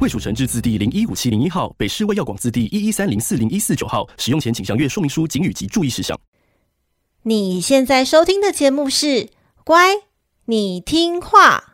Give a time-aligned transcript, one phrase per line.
[0.00, 4.08] 卫署成制字第零一五七零一号，北市卫药广字第一一三零四零一四九号。
[4.16, 6.16] 使用前请详阅说明书、警语及注意事项。
[7.24, 9.06] 你现在收听的节目是
[9.64, 9.96] 《乖，
[10.44, 11.64] 你听话》。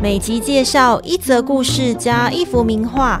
[0.00, 3.20] 每集介绍一则故事加一幅名画。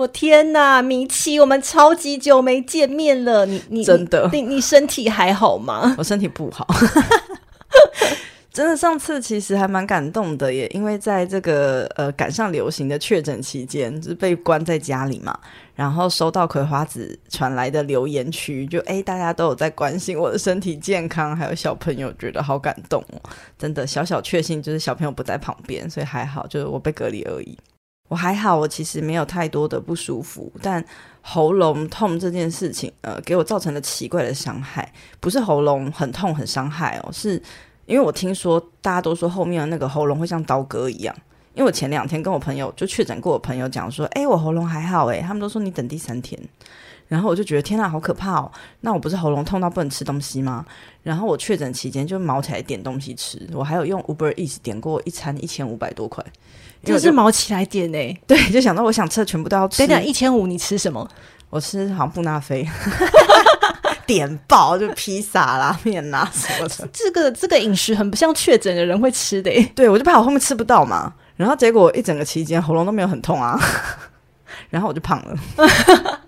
[0.00, 3.44] 我天哪，米奇，我们超级久没见面了。
[3.44, 5.94] 你你真的，你你身体还好吗？
[5.98, 6.66] 我身体不好，
[8.50, 8.74] 真的。
[8.74, 15.38] 上次其实还蛮感动的耶，因为在这个呃赶上流行的确诊期间，就是被关在家里嘛，
[15.74, 23.20] 然后收到葵花子传来的留言区，就哎大家都有在关心我的身体健康，还有小朋友，觉得好感动哦。
[23.58, 27.58] 真的小小确幸就是小朋友不在旁边，所以还好，就是我被隔离而已。
[28.10, 30.84] 我还好，我其实没有太多的不舒服，但
[31.22, 34.92] 喉咙痛这件事情，呃，给我造成了奇怪的伤害。
[35.20, 37.40] 不是喉咙很痛很伤害哦，是
[37.86, 41.14] 因为我听说大家都说后面的那个喉咙会像刀割一样。
[41.54, 46.36] 因为我前两天跟我朋友就确诊过，我朋友讲说，哎，我喉咙还好，哎，他们都说你等第三天。
[47.06, 48.50] 然后我就觉得天哪，好可怕哦！
[48.82, 50.64] 那我不是喉咙痛到不能吃东西吗？
[51.02, 56.24] 然后我确诊期间就卯起来点东西吃，我还有用 Uber Eats 点过一餐一千五百多块。
[56.84, 57.98] 这是毛起来点呢？
[58.26, 59.78] 对，就想到我想吃的全部都要吃。
[59.78, 61.06] 等等，一千五你吃什么？
[61.50, 62.66] 我吃好像布纳菲，
[64.06, 66.88] 点爆就披萨拉面呐什么的。
[66.92, 69.50] 这个这个饮食很不像确诊的人会吃的。
[69.74, 71.12] 对，我就怕我后面吃不到嘛。
[71.36, 73.58] 然后结果一整个期间喉咙都没有很痛啊，
[74.70, 76.20] 然后我就胖了。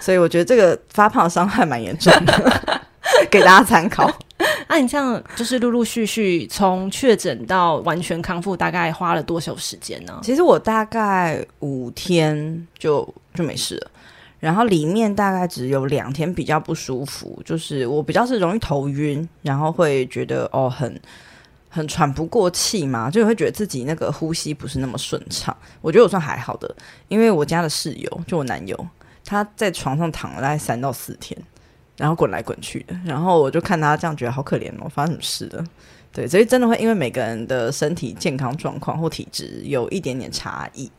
[0.00, 2.80] 所以我觉得这个发胖的伤害蛮严重的，
[3.30, 4.10] 给大家参考。
[4.68, 10.20] 那、 啊、你这样就是陆陆续续从确诊到完全康复，大概花了多久时间呢？
[10.22, 13.90] 其实我大概五天就就没事了，
[14.38, 21.00] 然后里面大概只有两天比较不舒服，就是我比较是容易头晕，然后会觉得哦很
[21.68, 25.56] 很喘不过气嘛，就会觉得自己那个呼吸不是那么顺畅。
[25.80, 26.72] 我觉得我算还好的，
[27.08, 28.86] 因为我家的室友就我男友，
[29.24, 31.36] 他在床上躺了大概三到四天。
[31.98, 35.64] 然后滚来滚去的，然后我就看他这样，觉得好可怜哦，发生什么事了？
[36.10, 40.90] 对，所以真的会因为每个人的身体健康状况或体质有一点点差异。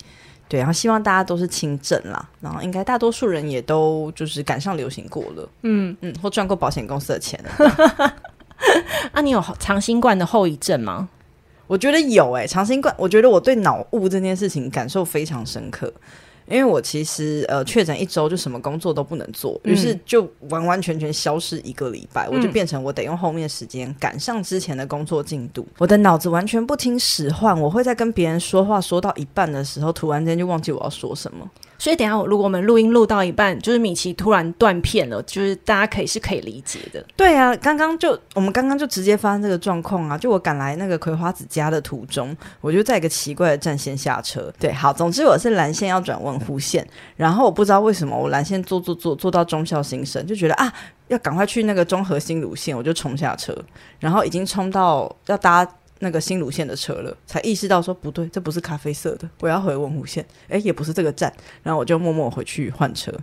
[0.47, 8.15] 对，然后希望大家都是轻症啦，然后应该大多数人也都就是赶上流行过了，嗯嗯，或赚过保险公司的钱了。
[9.13, 11.07] 啊，你有长新冠的后遗症吗？
[11.67, 15.93] 我觉得有诶、欸，长新冠，我觉得我对脑雾这件事情感受非常深刻。
[16.49, 25.67] 因为我其实呃确诊一周就什么工作都不能做，于是就完完全全消失一个礼拜，嗯、我就变成我得用后面的时间赶上之前的工作进度。
[25.77, 31.49] 我的脑子完全不听使唤，我会在跟别人说话说到一半的时候，突然间就忘记我要说什么。
[31.79, 37.03] 所以等一下，如果我们录音录到一半，就是米奇突然断片了，就是大家可以是可以理解的。
[37.15, 40.17] 对啊，刚刚就我们刚刚就直接发生这个状况啊！
[40.17, 44.53] 就我赶来那个葵花子家的途中，我就在一个奇怪的站先下车。
[44.59, 46.85] 对，好，总之我是蓝线要转文湖线，
[47.15, 50.71] 然后我不知道为什么我蓝线坐坐坐坐到忠孝新生，就觉得啊，
[51.07, 53.57] 要赶快去那个中和新芦线，我就冲下车，
[53.99, 55.65] 然后已经冲到要搭。
[55.99, 60.25] 那个新芦线的车了，才意识到说不对，这不是咖啡色的，我要回文湖线。
[60.47, 61.31] 哎，也不是这个站，
[61.63, 63.13] 然后我就默默回去换车。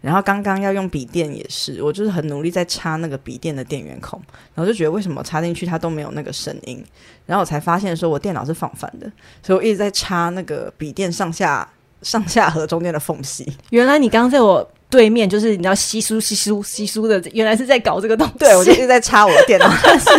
[0.00, 4.18] 然后刚刚要用笔电也是，我就是很努力在插那个笔电的电源孔，
[4.54, 6.82] 然后就觉得为什么插进去它都没有那个声音，
[7.26, 9.12] 然后我才发现说我电脑是放反的，
[9.42, 11.70] 所以我一直在插那个笔电上下
[12.00, 13.46] 上下和中间的缝隙。
[13.68, 18.32] 原来你刚刚在我对面，就是你知道稀疏稀疏稀疏的，原来是在搞这个东西。
[18.38, 20.10] 对，我就一直在插我的电脑， 但是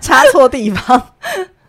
[0.00, 1.02] 插错地方。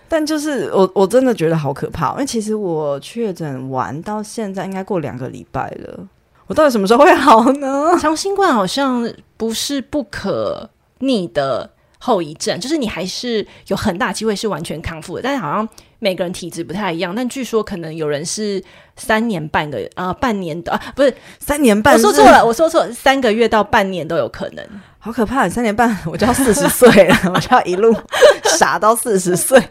[0.10, 6.06] 但就是我我真的觉得好可怕，因为其实我确诊完到现在应该过两个礼拜了，
[6.48, 7.98] 我到底什么时候会好呢？
[7.98, 10.70] 长新冠好像不是不可
[11.00, 15.66] 逆的后遗症，就是你还是有很大机会是完全康复的，但是好像
[16.04, 17.16] 每个人体质不太一样。
[17.16, 18.62] 但据说可能有人是
[18.96, 24.66] 三年半个啊、呃，半年的啊，不是三年半，我说错了，我说错了，三个月到半年都有可能。
[24.98, 25.48] 好可怕！
[25.48, 27.96] 三年半 我就要四十岁了， 我就要一路
[28.44, 29.62] 傻到四十岁。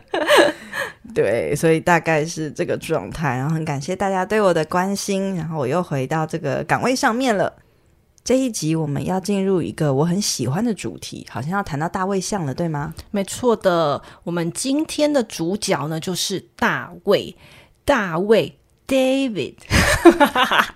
[1.14, 3.36] 对，所以大概是这个状态。
[3.36, 7.52] 然后很感谢大家对我的关心，然后我又回到这个岗位上面了。
[8.22, 12.94] 这一集我们要进入一个我很喜欢的主题，好像要谈到大卫像了，对吗？
[13.10, 17.34] 没错的，我们今天的主角呢就是大卫，
[17.84, 19.54] 大卫 David。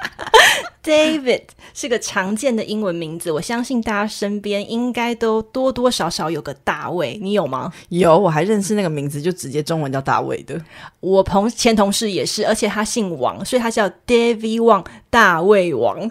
[0.83, 1.43] David
[1.73, 7.73] 是个常见的英文名字，我相信大家身边应该都多多少少有个大卫，你有吗？
[7.89, 10.61] 有，我还认识那个名字就直接中文叫大卫的。
[11.01, 16.11] 我同前同事也是，而且他姓王，所以他叫 David Wang，大卫王。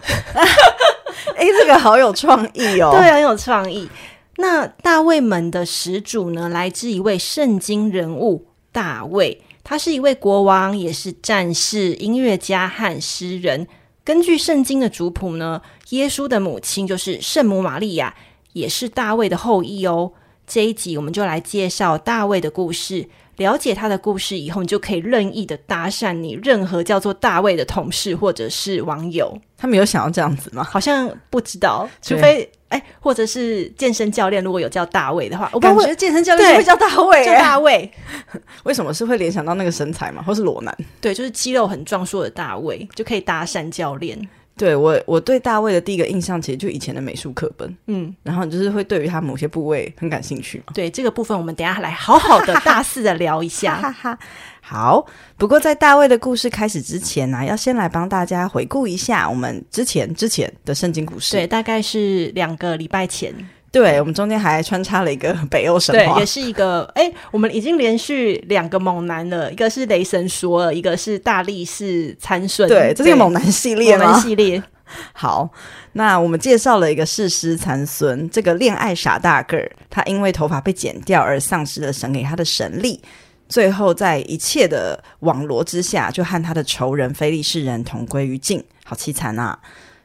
[1.36, 2.90] 哎，这个好有创意哦！
[2.92, 3.88] 对，很有创意。
[4.36, 13.66] 那大卫们的始祖呢，来自一位圣经人物大卫，他是一位国王，也是战士、音乐家和诗人。
[14.04, 18.14] 根据圣经的族谱呢，耶稣的母亲就是圣母玛利亚，
[18.52, 20.12] 也是大卫的后裔哦。
[20.46, 23.08] 这一集我们就来介绍大卫的故事。
[23.36, 29.36] 了解他的故事以后，你就可以任意的搭讪你任何叫做大卫的同事或者是网友。
[29.56, 30.62] 他们有想要这样子吗？
[30.62, 37.90] 好像不知道，除非哎，或者是健身教练如果有叫大卫的话，我感觉健身教练会叫大卫，叫大卫。
[38.64, 40.76] 为什么是会联想到那个身材嘛，或是裸男？
[41.00, 44.28] 对，就是肌肉很壮硕的大卫就可以搭讪教练。
[44.56, 50.72] 对我，我对大卫的第一个印象其实就以前的美术课本，嗯，然后就是会对于他某些部位很感兴趣嘛。
[50.74, 53.74] 对这个部分，我们等一下来好好的大肆的聊一下。
[53.82, 54.18] 哈哈，
[54.60, 55.04] 好，
[55.36, 61.32] 不过在大卫的故事开始之前呢、啊，要先来帮大家回顾一下我们之前之前的圣经故事。
[61.32, 63.34] 对，大概是两个礼拜前。
[63.74, 74.04] 对，我们中间还穿插了一个 北欧神话，对，也是一个哎，我们已经连续两个猛男了，一个是雷神索尔，一个是大力士参孙，对，这是个猛男系列吗？
[74.04, 74.62] 猛男系列。
[75.12, 75.50] 好，
[75.94, 83.00] 那我们介绍了一个士师残孙，这个恋爱傻大个儿，他因为头发被剪掉而丧失了神给他的神力，
[83.48, 89.58] 最后在一切的网罗之下，就和他的仇人菲利士人同归于尽，好凄惨啊！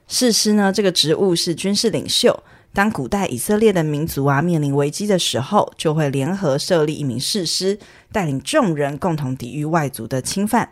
[0.08, 2.42] 士师呢，这个职务是军事领袖。
[2.74, 7.80] 当古代以色列的民族啊面临危机的时候，就会联合设立一名士师，
[8.12, 10.72] 带领众人共同抵御外族的侵犯。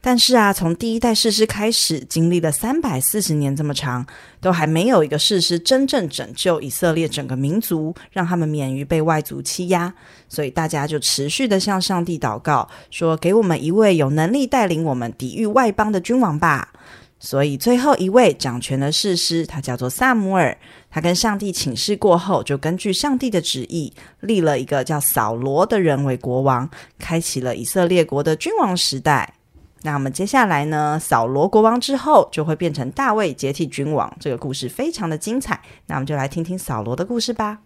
[0.00, 4.06] 但是啊，从第一代士师开始，经历了三百四十年这么长，
[4.40, 9.92] 都还没有一个士师真正拯救以色列整个民族，让他们免于被外族欺压。
[10.28, 16.72] 所以大家就持续的向上帝祷告，说：“给我们一位有能力带领我们抵御外邦的君王吧。”
[17.20, 20.56] 所以最后一位掌权的士师，他叫做撒母耳。
[20.88, 29.34] 他跟上帝请示过后，就根据上帝的旨意，立了一个叫扫罗的人为国王，开启了以色列国的君王时代。
[29.82, 34.16] 那我们接下来呢，扫罗国王之后，就会变成大卫接替君王。
[34.20, 35.60] 这个故事非常的精彩。
[35.86, 37.58] 那我们就来听听扫罗的故事吧。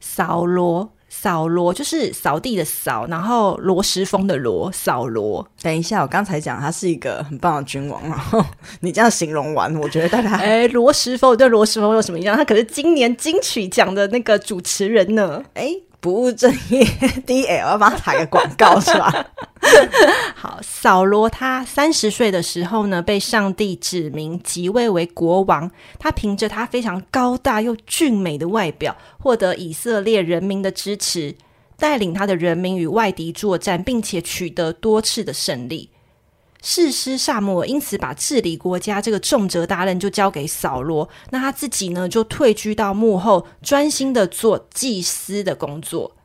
[0.00, 0.92] 扫罗。
[1.10, 5.46] 扫罗就是扫地的扫，然后罗时丰的罗，扫罗。
[5.60, 8.42] 等一下，我刚才讲他是一个很棒的君王，然后
[8.80, 12.34] 你这样形容完，我觉得大家 哎，罗时丰对罗时丰有什么印象？
[12.36, 15.42] 他可是今年金曲奖的那个主持人呢。
[15.54, 15.74] 哎。
[16.00, 16.82] 不务正业
[17.26, 19.26] ，DL 要帮他打个广告是吧？
[20.34, 25.70] 好，扫罗他三十岁的时候呢，被上帝指名即位为国王。
[25.98, 31.34] 他凭着他非常高大又俊美的外表，获得以色列人民的支持，
[31.76, 35.90] 带领他的人民与外敌作战，并且取得多次的胜利。
[36.62, 46.16] 士师撒母尔因此把治理国家这个重责大任就交给扫罗，那他自己呢，就退居到幕后，专心的做祭司的工作。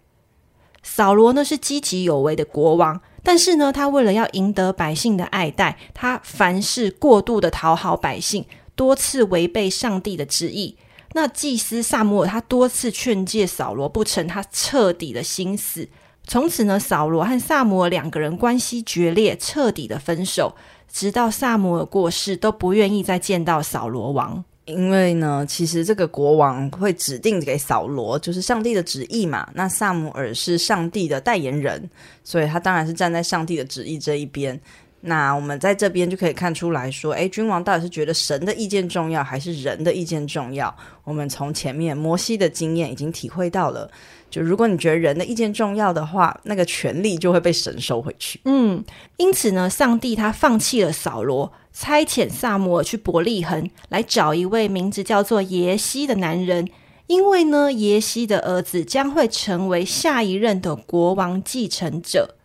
[0.84, 10.78] 扫罗呢，是积极有为的国王，但是呢，他为了要赢得百姓的爱戴，他凡事过度的讨好百姓，多次违背上帝的旨意。
[11.14, 15.88] 那祭司撒母尔他多次劝诫扫罗不成，他彻底的心死。
[16.28, 20.56] 从此呢，扫罗和撒母耳两个人关系决裂，彻底的分手，
[20.92, 24.44] 直到撒母耳过世，都不愿意再见到扫罗王。
[24.66, 29.48] 因为呢，其实这个国王会指定给扫罗，就是上帝的旨意嘛。
[29.54, 31.88] 那撒母耳是上帝的代言人，
[32.24, 34.60] 所以他当然是站在上帝的旨意这一边。
[35.02, 40.76] 那我们在这边就可以看出来说，诶，君王到底是觉得神的意见重要，还是人的意见重要？
[41.04, 43.88] 我们从前面摩西的经验已经体会到了。
[44.36, 48.38] 就如果你觉得人的意见重要的话，那个权力就会被神收回去。
[48.44, 48.84] 嗯，
[49.16, 56.68] 因此呢，上帝他放弃了扫罗，差遣撒母耳去伯利恒来找一位名字叫做耶西的男人，
[57.08, 62.36] 因为呢，耶西的儿子将会成为下一任的国王继承者。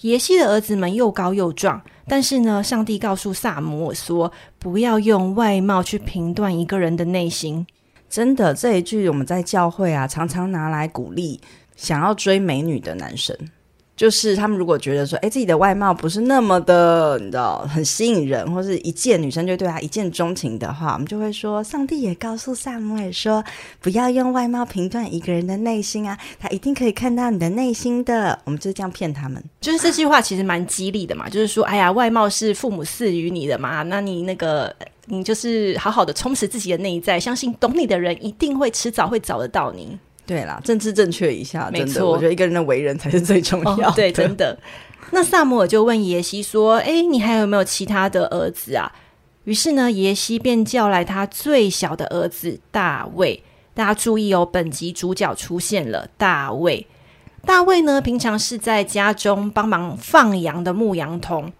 [0.00, 7.64] 耶西的儿子们又高又壮，但是呢，上帝告诉撒母耳说，不要用外貌去评断一个人的内心。
[8.08, 11.40] 真的，这一句我们在教会啊，常常拿来鼓励
[11.76, 13.36] 想要追美女的男生。
[13.96, 23.42] 就是他们如果觉得说，哎，自己的外貌不是那么的，你知道，很吸引人，或是一见女生就对他一见钟情的话，我们就会说，上帝也告诉撒母耳说，
[23.80, 28.38] 不要用外貌评断一个人的内心啊，他一定可以看到你的内心的。
[28.44, 34.70] 我们就是这样骗他们，就是这句话其实蛮激励的嘛，就是说，哎呀，外貌是父母赐予你的嘛，那你那个，
[35.06, 39.98] 你就是好好的充实自己的内在，相信懂你的人一定会迟早会找得到你。
[40.26, 43.86] 对啦，政治正确一下，没错，我觉得一个人的为人才是最重要的。
[43.86, 43.92] 哦。
[43.94, 44.58] 对，真的。
[45.12, 48.90] 那萨摩尔就问耶西说：“哎，你还有没有其他的儿子啊？”
[49.44, 53.40] 于是呢，耶西便叫来他最小的儿子大卫。
[53.72, 56.84] 大家注意哦，本集主角出现了大卫。
[57.44, 61.52] 大卫呢，平常是在家中帮忙放羊的牧羊童。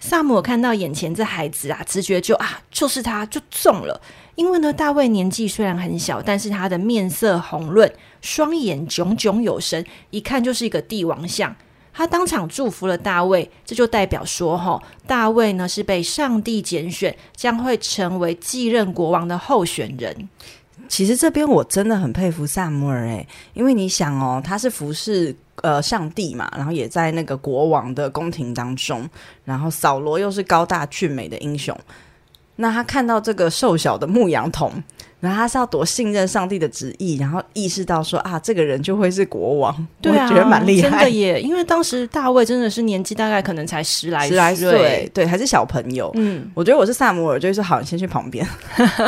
[0.00, 4.00] 撒母耳看到眼前这孩子啊，直觉就啊，就是他，就中了。
[4.40, 7.92] 因为呢，大卫年纪虽然很小，但是他的面色红润，
[8.22, 11.54] 双眼炯炯有神，一看就是一个帝王相。
[11.92, 20.26] 他当场祝福了大卫，这就代表说，哈，大卫呢是被上帝拣选，将会成为继任国王的候选人。
[20.88, 29.06] 其实这边我真的很佩服撒母耳诶，因为你想哦，他是服侍呃上帝嘛，然后也在那个国王的宫廷当中，
[29.44, 31.78] 然后扫罗又是高大俊美的英雄。
[32.60, 34.70] 那他看到这个瘦小的牧羊童，
[35.18, 41.40] 然后他是要多信任上帝的旨意，然后意识到说啊，这个人就会是国王，对啊，我觉得蛮厉害，真的耶。
[41.40, 46.10] 因为当时大卫真的是年纪大概可能才十来岁，十来岁，对，还是小朋友。
[46.14, 48.46] 嗯，我觉得我是撒摩尔，就是好，你先去旁边，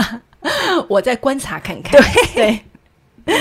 [0.89, 2.01] 我再观察看看。
[2.35, 2.61] 对，
[3.25, 3.37] 对。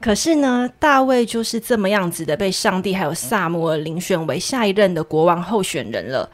[0.00, 6.28] 可是呢，大卫就是这么样子的，被上帝还有撒摩尔遴选为下一任的国王候选人了。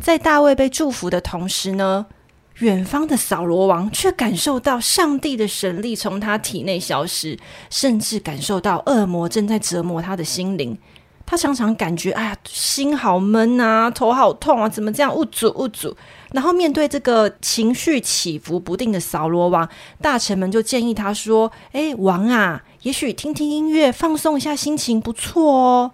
[0.00, 2.06] 在大卫被祝福的同时呢，
[2.62, 7.36] 远方的扫罗王却感受到上帝的神力从他体内消失，
[7.68, 10.78] 甚至感受到恶魔正在折磨他的心灵。
[11.26, 15.12] 他常常感觉，哎呀，心好闷啊，头好痛啊，怎么这样？
[15.12, 15.96] 郁卒郁卒。
[16.30, 19.68] 然后面对这个情绪起伏不定的扫罗王，
[20.00, 25.90] 大臣们就建议他说：“哎，王啊，也许听听音乐，放松一下心情，不错哦。”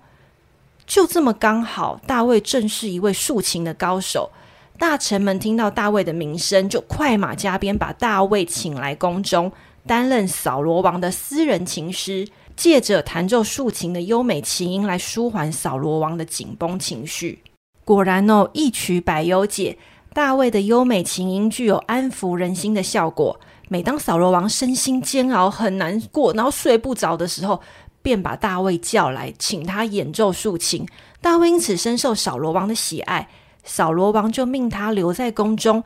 [0.87, 4.31] 就这么刚好，大卫正是一位竖琴的高手。
[4.79, 9.51] 大臣们听到大卫的名声，就快马加鞭把大卫请来宫中，
[9.85, 17.43] 担任扫罗王的私人琴师，借着弹奏竖琴的优美琴音来舒缓扫罗王的紧绷情绪。
[17.85, 19.77] 果然哦，一曲百忧解，
[20.15, 23.41] 大卫的优美琴音具有安抚人心的效果。
[23.69, 27.61] 每当扫罗王身心煎熬、很难过，然后睡不着的时候，
[28.01, 30.87] 便把大卫叫来，请他演奏竖琴。
[31.21, 33.29] 大卫因此深受扫罗王的喜爱。
[33.69, 35.85] 扫罗王就命他留在宫中，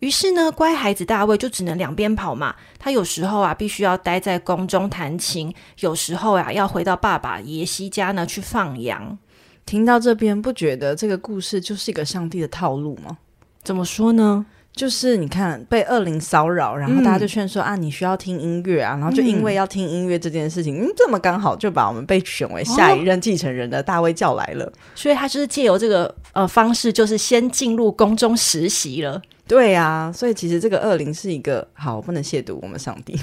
[0.00, 2.56] 于是呢，乖孩子大卫就只能两边跑嘛。
[2.76, 9.16] 他有时候啊，必须要待在宫中弹琴；有时候啊，要回到爸爸耶西家呢去放羊。
[9.64, 13.18] 听到这边，不觉得这个故事就是一个上帝的套路吗？
[13.62, 14.44] 怎么说呢？
[14.80, 29.20] 就是你看被恶灵骚扰，然后大家就劝说、嗯、啊，你需要听音乐啊，然后就因为要听音乐这件事情，嗯，这么刚好就把我们被选为下一任继承人的大卫叫来了，哦、所以他就是借由这个呃方式，就是先进入宫中实习了。
[29.46, 33.14] 对啊，所以其实这个恶灵是一个好，不能亵渎我们上帝，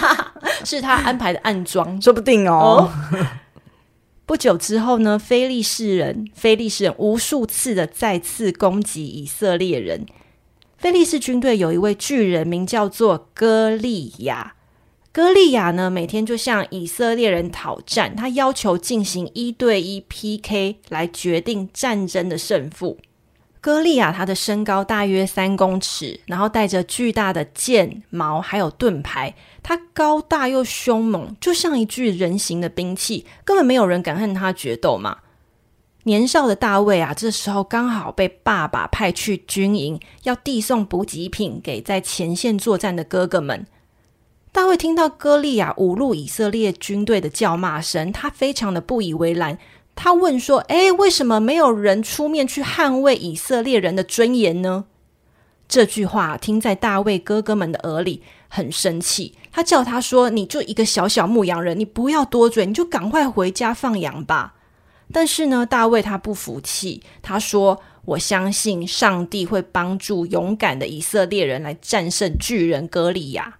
[0.64, 2.88] 是他安排的暗桩，说不定哦。
[2.88, 2.90] 哦
[4.24, 10.06] 不久之后呢，非利士人，非利士人无数次的再次攻击以色列人。
[10.84, 14.52] 非利士军队有一位巨人，名叫做歌利亚。
[15.12, 22.98] 歌利亚呢，每天就向以色列人讨战，他要求进行一对一 PK 来决定战争的胜负。
[23.62, 35.16] 歌利亚他的身高大约三公尺，然后带着巨大的剑、矛还有盾牌，他高大又凶猛，就像一具人形的兵器，根本没有人敢和他决斗嘛。
[36.04, 43.66] 年少的大卫啊，这时候刚好被爸爸派去军营，要递送补给品给在前线作战的哥哥们。
[44.52, 49.58] 大卫听到歌利亚侮辱以色列军队的叫骂声，他非常的不以为然。
[49.96, 54.84] 他问说：“诶，为什么没有人出面去捍卫以色列人的尊严呢？”
[55.66, 59.34] 这句话听在大卫哥哥们的耳里，很生气。
[59.50, 64.53] 他叫他说：“你就一个小小牧羊人，你不要多嘴，你就赶快回家放羊吧。”
[65.14, 73.58] 但是呢，大卫他不服气，他说：“我相信上帝会帮助勇敢的以色列人来战胜巨人歌利亚。”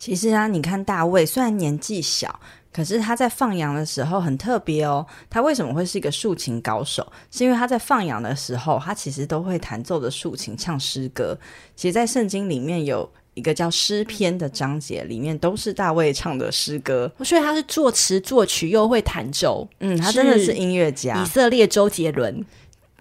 [0.00, 2.40] 其实啊，你看大卫虽然年纪小，
[2.72, 5.06] 可是他在放羊的时候很特别哦。
[5.30, 7.06] 他为什么会是一个竖琴高手？
[7.30, 11.38] 是因为他在放羊的时候，他其实都会弹奏着竖琴唱诗歌。
[11.76, 17.10] 其实，在圣经里面有一个叫诗篇的章节，里面都是大卫唱的诗歌。
[17.22, 21.22] 所以他是作词作曲又会弹奏，嗯，他真的是音乐家。
[21.22, 22.44] 以色列周杰伦。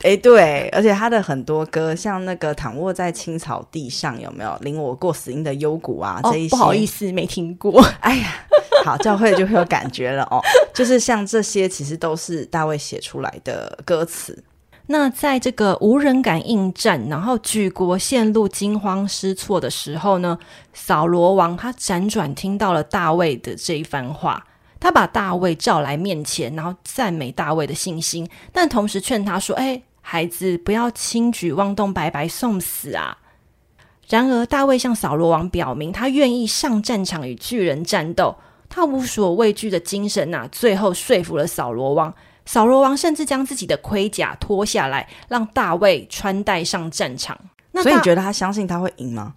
[0.01, 6.19] 哎，对，而且他的很多歌，像那个躺卧在青草地上，有没有领我过死荫的幽谷啊？
[6.23, 7.81] 哦、这一些不好意思，没听过。
[8.01, 8.45] 哎呀，
[8.83, 10.41] 好，教会就会有感觉了哦。
[10.73, 14.37] 就是像这些，其实都是大卫写出来的歌词。
[14.87, 20.37] 那在这个无人敢应战，然后举国陷入惊慌失措的时候呢，
[20.73, 24.45] 扫罗王他辗转听到了大卫的这一番话。
[24.79, 33.17] 他把大卫召来面前，然后赞美大卫的信心，但同时劝他说：“哎，孩子，不要轻举妄动，白白送死啊！”
[34.09, 38.35] 然而，大卫向扫罗王表明，他愿意上战场与巨人战斗，
[38.67, 42.13] 他无所畏惧的精神呐、啊，最后说服了扫罗王。
[42.45, 47.37] 扫罗王甚至将自己的盔甲脱下来，让大卫穿戴上战场。
[47.71, 49.33] 那所以，你觉得他相信他会赢吗？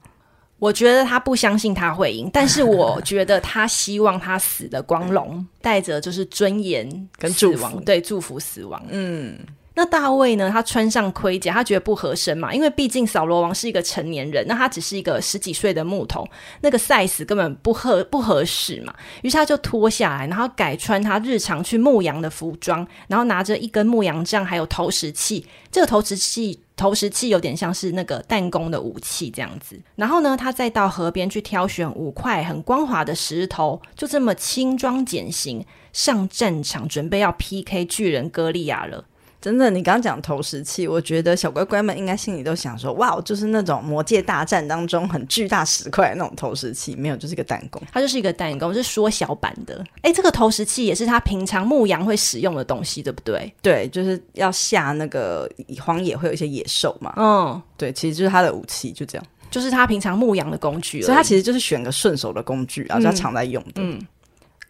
[0.58, 8.82] 我觉得他不相信他会赢，但是我觉得他希望他死的光荣，带着就是尊严跟死亡，对，祝福死亡。
[8.88, 9.38] 嗯，
[9.76, 10.50] 那大卫呢？
[10.50, 16.28] 他穿上盔甲，他觉得不合身嘛，因为毕竟扫罗王是一个成年人，那他只是一个十几岁的牧童，
[16.62, 18.92] 那个 size 根本不合不合适嘛。
[19.22, 25.46] 于是他就脱下来，然后改穿他日常去牧羊的服装，然后拿着一根牧羊杖，还有投石器。
[25.70, 26.58] 这个投石器。
[26.76, 35.64] 投石器有点像是那个弹弓的武器这样子，然后呢，他再到河边去挑选五块很光滑的石头，就这么轻装简行
[35.94, 39.06] 上战场，准备要 PK 巨人歌利亚了。
[39.40, 49.84] 真的，你刚刚讲投石器，我觉得小乖乖们应该心里都想说：哇，就是那种魔界大战当中很巨大石块的那种投石器，没有，就是一个弹弓，它就是一个弹弓，是缩小版的。
[50.02, 53.52] 哎，这个投石器也是他平常牧羊会使用的东西，对不对？
[53.62, 55.48] 对，就是要下那个
[55.80, 57.12] 荒野会有一些野兽嘛。
[57.16, 63.74] 嗯，对，其实就是他的武器，就这样，就是他平常牧羊的工具，所以他其实就是选个顺手的工具，然后就常在用的。
[63.76, 63.98] 嗯。
[63.98, 64.06] 嗯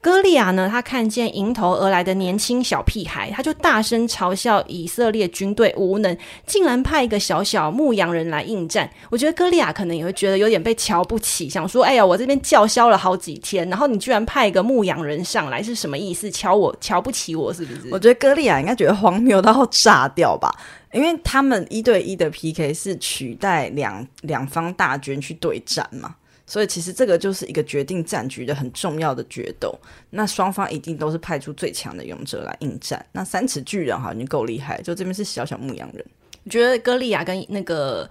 [0.07, 6.17] 歌利亚呢，他看见迎头而来的年轻小屁孩，他就大声嘲笑以色列军队无能，
[6.47, 8.89] 竟然派一个小小牧羊人来应战。
[9.11, 16.31] 我觉得歌利亚可能也会觉得有点被瞧不起，想说：“哎呀，我这边叫嚣了好几天，然后你居然派一个牧羊人上来，是什么意思？
[16.31, 20.55] 瞧我瞧不起我是不是？”我觉得歌利亚应该觉得荒谬到炸掉吧，
[20.93, 26.15] 因为他们一对一的 PK 是取代两两方大军去对战嘛。
[26.47, 29.77] 所以其实这个就是一个决定战局的很重要的决斗，
[30.11, 33.05] 那双方一定都是派出最强的勇者来应战。
[33.11, 36.07] 那三尺巨人哈已经够厉害，就这边是小小牧羊人。
[36.45, 38.09] 我觉得歌利亚跟那个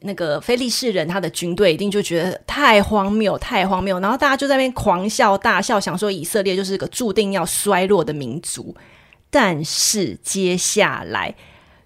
[0.00, 8.74] 那个非利士人他的军队一定就觉得太荒谬，太荒谬，然后大家就在那边狂笑大笑，想说以色列就是一个注定要衰落的民族。
[9.30, 11.32] 但是接下来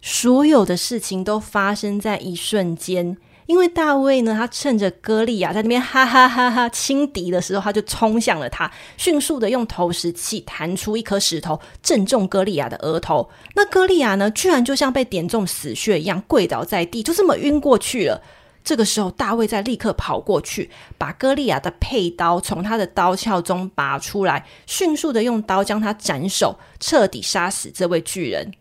[0.00, 3.18] 所有的事情都发生在一瞬间。
[3.46, 13.28] 因为大卫呢，他趁着歌利亚在那边哈哈哈哈轻敌的时候，他就冲向了他，迅速的用投石器弹出一颗石头，正中歌利亚的额头。
[13.54, 18.22] 那歌利亚呢，居然就像被点中死穴一样跪倒在地，就这么晕过去了。
[18.64, 28.52] 这个时候，大卫再立刻跑过去，把歌利亚的佩刀从他的刀鞘中拔出来，迅速的用刀将他斩首，彻底杀死这位巨人。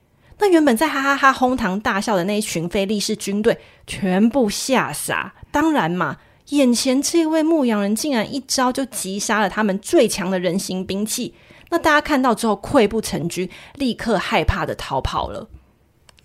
[0.42, 5.32] 那原本在哈哈哈哄堂大笑的那一群非利士军队全部吓傻。
[5.52, 6.18] 当然嘛，
[6.50, 11.36] 眼前这位牧羊人竟然一招就击杀了他们最强的人形兵器。
[11.70, 15.48] 那大家看到之后溃不成军，立刻害怕的逃跑了。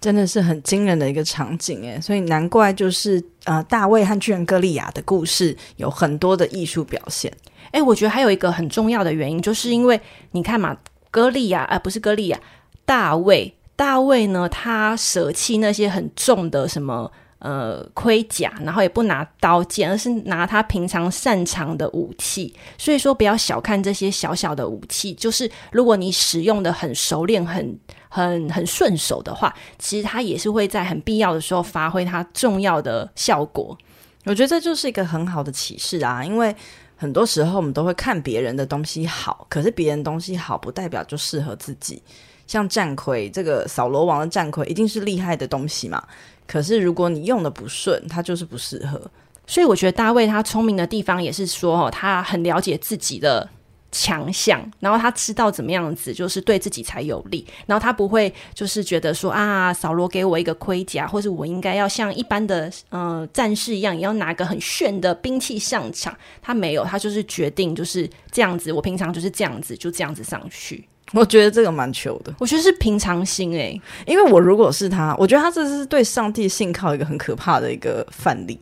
[0.01, 7.31] 真的是很惊人的一个场景诶，所以难怪就是呃大卫和巨人歌利亚的故事有很多的艺术表现。
[7.73, 10.01] 诶，我觉得还有一个很重要的原因，就是因为
[10.31, 10.75] 你看嘛，
[11.11, 12.41] 歌利亚呃不是歌利亚，
[12.87, 13.53] 大卫。
[13.77, 22.55] 大卫呢，他舍弃那些很重的什么呃盔甲，然后也不拿刀剑，而是拿他平常擅长的武器。
[22.79, 33.77] 所以说，不要小看这些小小的武器，就是如果你使用的很熟练、很很很顺手的话，其实它也是会在很必要的时候发挥它重要的效果。
[34.25, 36.57] 我觉得这就是一个很好的启示啊，因为
[36.97, 42.03] 很多时候我们都会看别人的东西好，可是别人东西好不代表就适合自己。
[42.47, 46.03] 像战盔，这个扫罗王的战盔一定是厉害的东西嘛？
[46.47, 49.01] 可是如果你用的不顺，它就是不适合。
[49.47, 53.49] 所以我觉得大卫他聪明的地方也是说，哦，他很了解自己的
[53.93, 66.17] 强项，然后他知道怎么样子就是对自己才有利，然后他不会就是觉得说啊，扫罗给我一个盔甲，或是我应该要像一般的呃战士一样，也要拿个很炫的兵器上场。
[66.43, 68.73] 他没有，他就是决定就是这样子。
[68.73, 70.89] 我平常就是这样子，就这样子上去。
[71.15, 78.59] 我觉得这个蛮糗的，我觉得是平常心诶、欸，因为我如果是他，我觉得他这是对上帝信靠一个很可怕的一个范例。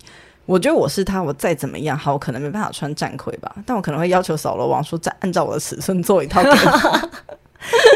[0.46, 7.10] 我觉得我是他，我再怎么样好，我可能没办法穿战盔吧，但我可能会要求扫罗王说，再按照我的尺寸做一套给我。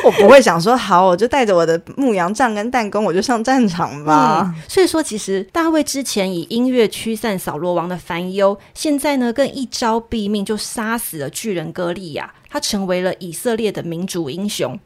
[0.09, 4.55] 我不会想说好，我就带着我的牧羊杖跟弹弓，我就上战场吧。
[4.67, 14.81] 所以说，其实大卫之前以音乐驱散扫罗王的烦忧，现在呢，更一招毙命就杀死了巨人歌利亚，他成为了以色列的民族英雄。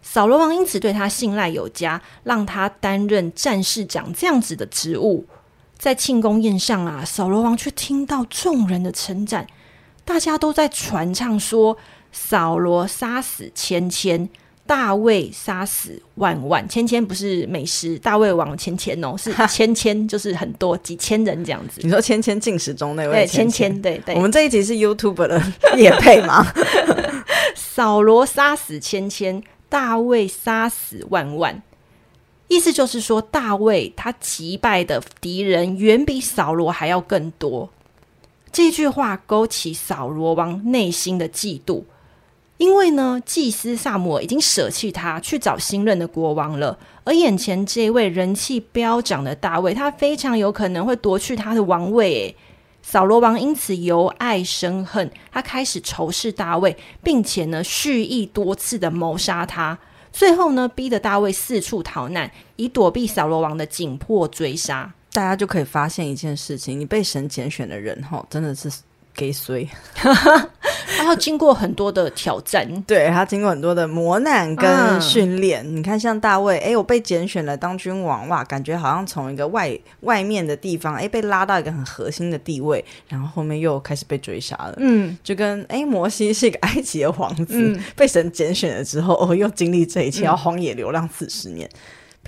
[0.00, 5.26] 扫罗王因此对他信赖有加，让他担任战士长这样子的职务。
[5.76, 9.46] 在庆功宴上啊，扫罗王却听到众人的称赞，
[10.04, 11.76] 大家都在传唱说：
[12.10, 14.28] 扫罗杀死千千，
[14.68, 16.68] 大卫杀死万万。
[16.68, 21.80] 千千不是美食，大卫王千千哦，是千千，就是很多几千人这样子。
[21.82, 24.14] 你说千千进食中那位千千，对千千，对对。
[24.16, 25.42] 我们这一集是 YouTube 的
[25.74, 26.46] 也配吗？
[27.56, 31.62] 扫罗杀死千千，大卫杀死万万。
[32.48, 37.70] 意思就是说，大卫他击败的敌人远比扫罗还要更多。
[38.52, 41.84] 这句话勾起扫罗王内心的嫉妒，
[42.58, 52.36] 因为呢，祭司撒母已经舍弃他去找新任的国王了，而眼前这位人气飙涨的大卫，他非常有可能会夺去他的王位。
[52.82, 59.78] 扫罗王因此由爱生恨，他开始仇视大卫，并且呢，蓄意多次的谋杀他。
[60.10, 64.92] 最后呢，逼得大卫四处逃难，以躲避扫罗王的紧迫追杀。
[65.12, 68.68] 大家就可以发现一件事情：你被神拣选的人，哈，真的是。
[69.18, 69.68] 给谁？
[70.96, 75.64] 他要经过很多的挑战， 对，他经过很多的磨难跟训练。
[75.66, 84.74] 嗯、你看，像大卫，哎，我被拣选了当君王，哇，感觉好像从一个外外面的地方，哎，被拉到一个很核心的地位，然后后面又开始被追杀了。
[84.78, 91.68] 嗯，就跟哎，摩西是一个埃及的王子，嗯、被神拣选了之后，哦，又经历这一切，要荒野流浪四十年。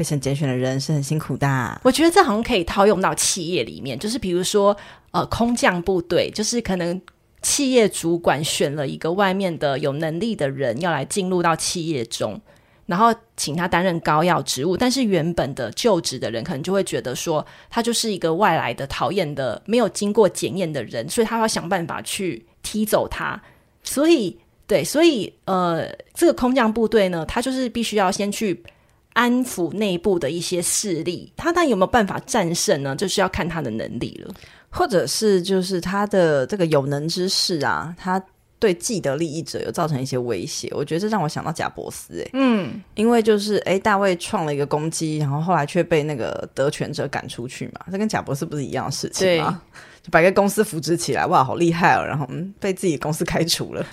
[0.00, 1.78] 被神拣选的人是很辛苦的。
[1.84, 4.74] 我觉得这好像可以套用到企业里面，就是比如说，
[5.10, 6.98] 呃，空降部队，就是可能
[7.42, 12.40] 企业主管选了一个外面的有能力的人要来进入到企业中，
[12.86, 23.38] 然后请他担任高要职务，但是原本的就职的人可能就会觉得说，他就是一个外来的讨厌的、没有经过检验的人，所以他要想办法去踢走他。
[23.82, 28.64] 所以，对，所以，呃，这个空降部队呢，他就是必须要先去。
[29.12, 32.94] 安抚内部的一些势力，他但有没有办法战胜呢？
[32.94, 34.34] 就是要看他的能力了，
[34.70, 38.22] 或者是就是他的这个有能之士啊，他
[38.58, 40.70] 对既得利益者有造成一些威胁。
[40.72, 49.60] 我觉得这让我想到贾伯斯、欸，诶，嗯，因为就是哎、欸，大卫创了一个攻击，然后后来却被那个得权者赶出去嘛，这跟贾伯斯不是一样的事情吗？
[50.02, 53.84] 就把一个公司扶植起来，哇，好厉害哦，然后嗯，被自己公司开除了。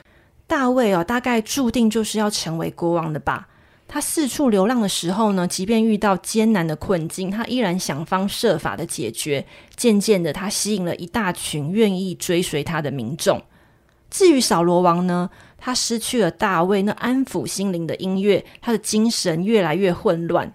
[0.46, 3.48] 大卫哦，大概注定就是要成为国王的吧。
[3.88, 9.46] 他四处流浪的时候呢，即便遇到艰难的困境，他依然想方设法的解决。
[9.78, 13.42] 渐渐的，他吸引了一大群愿意追随他的民众。
[14.10, 20.52] 至于扫罗王呢，他失去了大卫那安抚心灵的音乐，他的精神越来越混乱。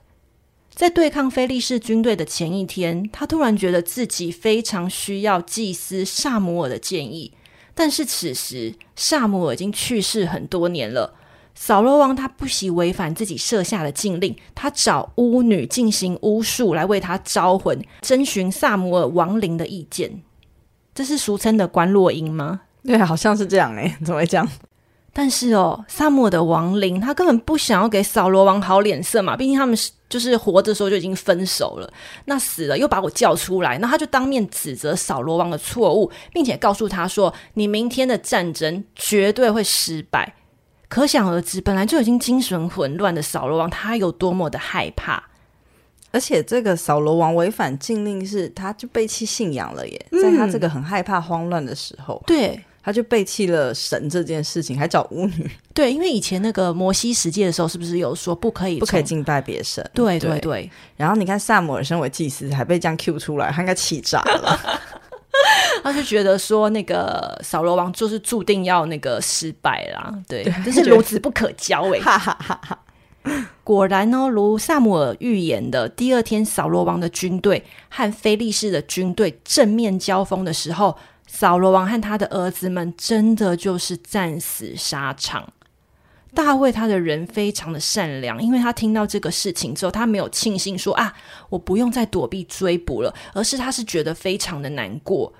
[0.74, 7.32] 在对抗非利士军队的前一天，他突然觉得自己非常需要祭司撒母耳的建议，
[7.74, 11.14] 但是此时撒母耳已经去世很多年了。
[11.54, 20.22] 扫罗王他不惜违反自己设下的禁令，他找巫女进行巫术来为他招魂，征询撒母尔亡灵的意见。
[20.94, 22.62] 这是俗称的观落音吗？
[22.84, 24.48] 对，好像是这样哎，怎么会这样？
[25.14, 31.92] 但是哦，撒母耳的亡灵他根本不想要给扫罗王好脸色嘛，毕竟他们是就是活着的时候就已经分手了，
[32.24, 40.34] 那死了又把我叫出来，那他就当面指责扫罗王的错误，并且告诉他说：“你明天的战争绝对会失败。”
[40.92, 45.22] 可想而知，本来就已经精神混乱的扫罗王，他有多么的害怕。
[46.10, 50.06] 而且，这个扫罗王违反禁令，是他就背弃信仰了耶。
[50.20, 55.50] 在他这个很害怕、慌乱的时候，对，他就背弃了神这件事情，还找巫女。
[55.72, 59.82] 对，因为以前那个摩西十诫的时候，是不是有说不可以、不可以敬拜别神？
[59.94, 60.70] 对对对。
[60.98, 64.60] 然后你看，撒母耳身为祭司，还被这样 Q 出来，他应该气炸了。
[65.82, 72.00] 他就觉得说，那个扫罗王就是注定要那个失败啦，对， 真是孺子不可教诶。
[72.00, 72.78] 哈哈哈哈。
[73.62, 80.96] 果然哦，如撒母耳预言的，第二天扫罗王的军队和非利士的军队正面交锋的时候，
[81.28, 85.52] 扫罗王和他的儿子们真的就是战死沙场。
[86.34, 91.14] 大卫他的人非常的善良，因为他听到这个事情之后，他没有庆幸说啊，
[91.50, 95.32] 我不用再躲避追捕了，而是他是觉得非常的难过。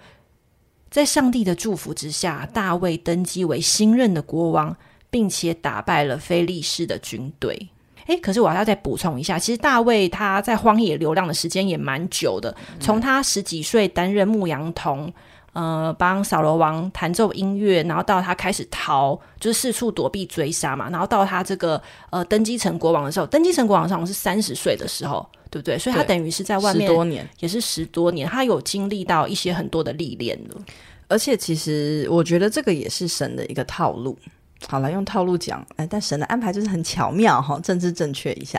[0.91, 4.77] 在上帝的祝福之下，大卫登基为新任的国王，
[5.09, 7.71] 并且打败了非利士的军队。
[8.07, 15.11] 诶，可是我还要再补充一下，其实大卫他在荒野流浪的时间也蛮久的，从他十几岁担任牧羊童。
[15.53, 20.89] 呃，帮扫罗王弹奏音乐，然后到他开始逃，就是四处躲避追杀嘛。
[20.89, 25.79] 然后到他这个呃登基成国王的时候，登基成国王上是三十岁的时候，对不对？
[25.79, 30.57] 所以他等于是在外面十多年，也是十多年，他有经历到一些很多的历练了。
[31.09, 34.17] 而且其实我觉得这个也是神的一个套路。
[34.69, 38.59] 好了，用套路讲，哎，但神的安排就是很巧妙哈，政治正确一下。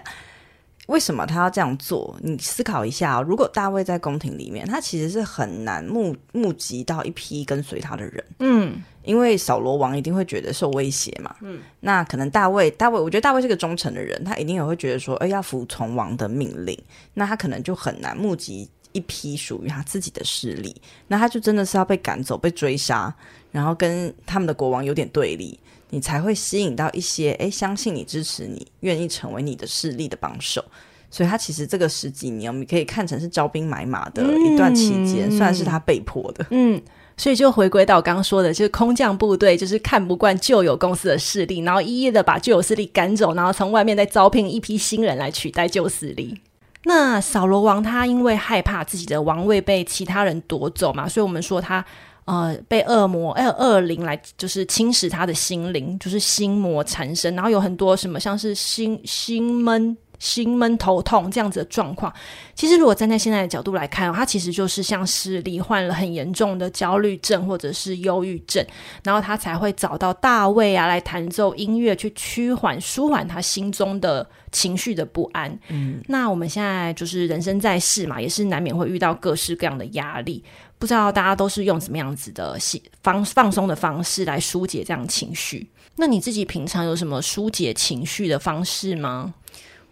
[0.87, 2.15] 为什么他要这样做？
[2.21, 8.23] 你思考一下哦，如果大卫在宫廷里面，他其实是很难募募集到一批跟随他的人。
[8.39, 11.33] 嗯，因为扫罗王一定会觉得受威胁嘛。
[11.41, 16.77] 嗯，那可能大卫，大卫，我觉得大卫是个忠诚的人，他一定也会觉得说，哎，要服从王的命令。
[17.13, 20.75] 那他可能就很难募集一批属于他自己的势力。
[21.07, 23.13] 那他就真的是要被赶走、被追杀，
[23.51, 25.57] 然后跟他们的国王有点对立。
[25.93, 30.65] 你才会吸引到一些诶，相信你、支持你、愿意成为你的势力的帮手。
[31.11, 36.43] 所以他其实这个十几年，我们可以看成是招兵买马的一段期间，嗯、算是他被迫的。
[36.49, 36.81] 嗯，
[37.15, 46.41] 所以就回归到我刚刚说的，就是空降部队，就是看不惯旧有公司的势力，然后一一的把旧有势力赶走，然后从外面再招聘一批新人来取代旧势力。
[46.85, 51.85] 那扫罗王他因为害怕自己的王位被其他人夺走嘛，所以我们说他。
[52.25, 62.13] 呃，被恶魔还有恶灵来就是侵蚀他的心灵，就是心魔缠身，然后有很多什么像是心心闷、心闷、头痛这样子的状况。
[62.55, 68.65] 其实，如果站在现在的角度来看，他其实就是像是罹患了很严重的焦虑症或者是忧郁症，
[69.03, 75.59] 然后他才会找到大卫啊来弹奏音乐去趋缓、舒缓他心中的情绪的不安。
[75.67, 80.43] 嗯，那我们现在就是人生在世嘛，也是难免会遇到各式各样的压力。
[80.83, 82.57] 不知道大家都是用什么样子的
[83.03, 85.65] 方放松的方式来疏解这样情绪？
[85.95, 89.33] 那你自己平常有什么疏解情绪的方式吗？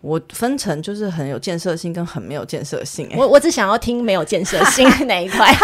[0.02, 3.10] 我分成就是很有建设性跟很没有建设性。
[3.16, 5.56] 我我只想要听没有建设性那一块？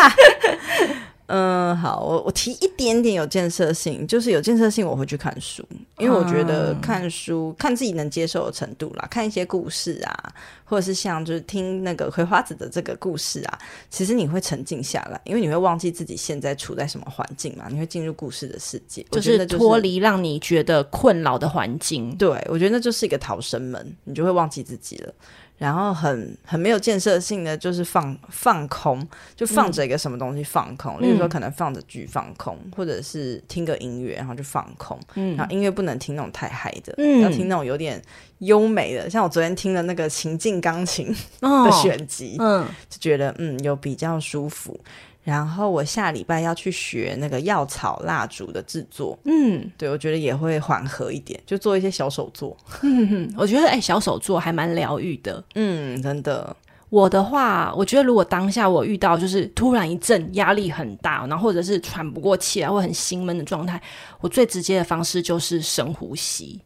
[1.27, 5.61] 嗯，好，我我提一点点有建设性，就是有建设性，我会去看书，
[5.97, 13.59] 因为我觉得看书、嗯、看自己能接受的程度啦，看一些故事啊，或者是像就是听那个葵花籽的这个故事啊，
[13.89, 22.15] 其实你会沉静下来，因为你会忘记自己现在处在什么环境嘛，你会进入故事的世界，就是脱离让你觉得困扰的环境。
[22.15, 25.13] 对，我觉得那就是一个逃生门，你就会忘记自己了。
[25.57, 34.99] 然后很很没有建设性的就是放放空，就放着一个什么东西放空，嗯、例如说可能放着剧放空，或者是听个音乐，然后就放空。
[35.15, 38.01] 嗯，然后音乐不能听那种太嗨的，嗯，要听那种有点
[38.39, 39.09] 优美的。
[39.09, 41.07] 像我昨天听了那个情境钢琴
[41.41, 44.79] 的选集，哦、嗯，就觉得嗯有比较舒服。
[45.27, 52.55] 然后我下礼拜要去学那个药草蜡烛的制作，嗯，对，我觉得也会缓和一点，就做一些小手作。
[52.81, 55.43] 嗯， 我觉得哎，小手作还蛮疗愈的。
[55.55, 56.55] 嗯，真的。
[56.87, 63.81] 我的话，我觉得如果当下我遇到就是突然一阵压力很大，然后或者是喘不过气来，或很心闷的状态，
[64.21, 66.61] 我最直接的方式就是深呼吸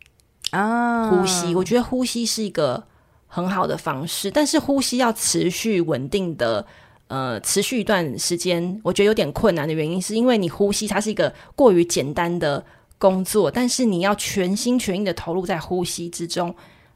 [0.51, 1.55] 啊，呼吸。
[1.55, 2.83] 我觉得呼吸是一个
[3.25, 6.63] 很好的方式，但是呼吸要持续稳定的。
[7.11, 12.63] 呃，持续一段时间，我觉得有点困难的原因，是因为你呼吸它是一个过于简单的
[12.97, 16.55] 工作，但是你要全心全意的投入在呼吸之中，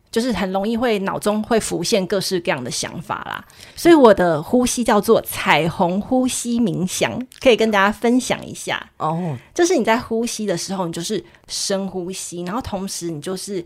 [0.10, 3.46] 就是很容易会脑中会浮现各式各样的想法啦。
[3.76, 9.38] 所以我的呼吸叫做彩虹呼吸冥想，可以跟大家分享一下哦。
[9.54, 13.66] 就是你在呼吸的时候，你就是深呼吸，然后同时你就是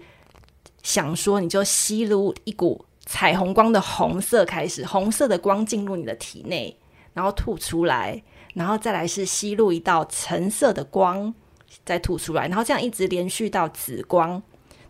[0.81, 2.83] 想说，你就吸入一股。
[3.11, 6.77] 彩虹光的红色开始，红色的光进入你的体内，
[7.15, 8.21] 然后吐出来，
[8.53, 11.33] 然后再来是吸入一道橙色的光，
[11.83, 14.39] 再吐出来，然后这样一直连续到紫光。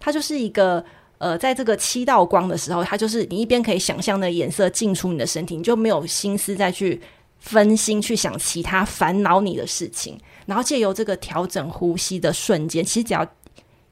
[0.01, 0.83] 它就是一个
[1.17, 7.01] 呃，在这个七道光的时候，它就是你一边可以想象的颜色进出你的身体，你就没有心思再去
[7.37, 10.19] 分心去想其他烦恼你的事情。
[10.45, 13.25] 然后借由这个调整呼吸的瞬间，其实只要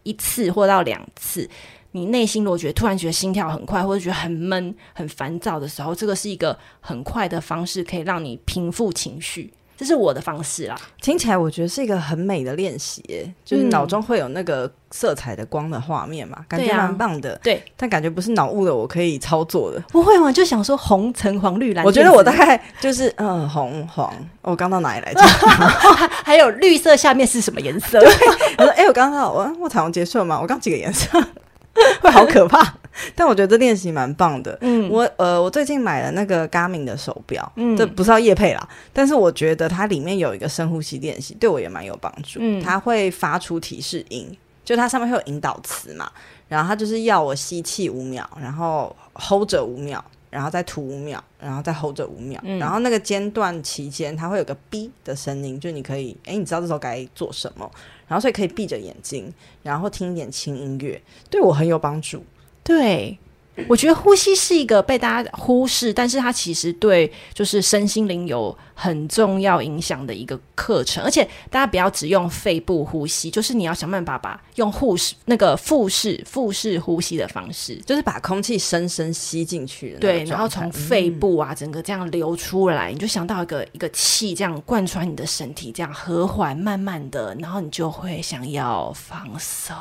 [0.03, 1.49] 一次或到两次。
[1.97, 9.51] 你内心如果觉得突然觉得心跳很快，或者觉得很闷、很烦躁的时候，这个是一个很快的方式，可以让你平复情绪。
[9.79, 10.75] 这是我的方式啦。
[11.03, 17.39] 听起来我觉得是一个很美的练习，就是脑中会有那个色彩的光的画面嘛，感觉蛮棒的。
[17.43, 19.79] 对，但感觉不是脑雾的，我可以操作的。
[19.91, 20.31] 不会吗？
[20.31, 21.85] 就想说红橙黄绿蓝。
[21.85, 24.11] 我觉得我大概就是嗯红黄。
[24.41, 25.21] 我刚到哪里来着？
[26.25, 27.99] 还有绿色下面是什么颜色？
[28.57, 30.39] 我说哎，我刚刚我我彩虹结束了吗？
[30.41, 31.23] 我刚几个颜色？
[32.01, 32.75] 会好可怕。
[33.15, 34.57] 但我觉得这练习蛮棒的。
[34.61, 38.69] 嗯，我呃，我最近买了那个 Garmin 的手表，嗯，这不是要夜配啦。
[38.91, 42.39] 但是我觉得它里面有一个深呼吸练习，对我也蛮有帮助。
[42.41, 44.35] 嗯，它会发出提示音，
[44.65, 46.11] 就它上面会有引导词嘛。
[46.47, 52.41] 然后它就是要我吸气五秒，然后 hold 着五秒，然后再吐五秒，然后再 hold 着五秒。
[52.43, 57.69] 嗯，然后那个间断期间，它会有个 B 的声音，就你可以，哎，你知道这时候该做什么。
[58.07, 62.23] 然后所以可以闭着眼睛，然后听一点轻音乐，对我很有帮助。
[62.63, 63.17] 对，
[63.67, 71.03] 我觉得呼吸是一个被大家忽视，但是它其实对就是身心灵有很重要影响的一个课程。
[71.03, 79.97] 而且大家不要只用肺部呼吸，就是你要想办法把用腹式那个腹式腹式呼吸的方式，就是把空气深深吸进去。
[79.99, 89.75] 对，然后从肺部啊整个这样流出来，嗯、你就想到一个一个气这样贯穿你的身体，这样和缓慢慢的，然后你就会想要放松。